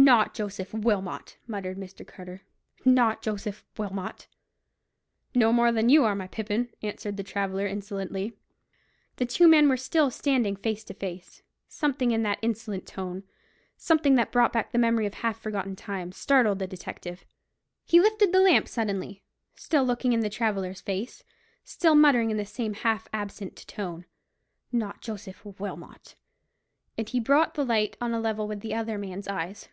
"Not 0.00 0.32
Joseph 0.32 0.72
Wilmot!" 0.72 1.36
muttered 1.48 1.76
Mr. 1.76 2.06
Carter; 2.06 2.42
"not 2.84 3.20
Joseph 3.20 3.62
Wilmot!" 3.76 4.26
"No 5.34 5.52
more 5.52 5.70
than 5.72 5.88
you 5.90 6.04
are, 6.04 6.14
my 6.14 6.28
pippin," 6.28 6.70
answered 6.82 7.16
the 7.18 7.24
traveller, 7.24 7.66
insolently. 7.66 8.32
The 9.16 9.26
two 9.26 9.48
men 9.48 9.68
were 9.68 9.76
still 9.76 10.10
standing 10.12 10.54
face 10.56 10.82
to 10.84 10.94
face. 10.94 11.42
Something 11.66 12.12
in 12.12 12.22
that 12.22 12.38
insolent 12.42 12.86
tone, 12.86 13.24
something 13.76 14.14
that 14.14 14.30
brought 14.32 14.52
back 14.52 14.70
the 14.70 14.78
memory 14.78 15.04
of 15.04 15.14
half 15.14 15.40
forgotten 15.42 15.74
times, 15.76 16.16
startled 16.16 16.60
the 16.60 16.68
detective. 16.68 17.24
He 17.84 18.00
lifted 18.00 18.32
the 18.32 18.40
lamp 18.40 18.66
suddenly, 18.68 19.24
still 19.56 19.84
looking 19.84 20.12
in 20.14 20.20
the 20.20 20.30
traveller's 20.30 20.80
face, 20.80 21.22
still 21.64 21.96
muttering 21.96 22.30
in 22.30 22.36
the 22.38 22.46
same 22.46 22.72
half 22.74 23.08
absent 23.12 23.56
tone, 23.66 24.06
"Not 24.72 25.02
Joseph 25.02 25.44
Wilmot!" 25.44 26.14
and 26.96 27.24
brought 27.24 27.54
the 27.54 27.64
light 27.64 27.96
on 28.00 28.14
a 28.14 28.20
level 28.20 28.46
with 28.48 28.60
the 28.60 28.74
other 28.74 28.96
man's 28.96 29.26
eyes. 29.28 29.68